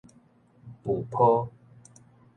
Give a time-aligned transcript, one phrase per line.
[0.83, 1.47] 孵泡